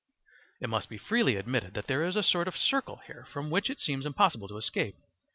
[0.59, 3.69] It must be freely admitted that there is a sort of circle here from which
[3.69, 4.95] it seems impossible to escape.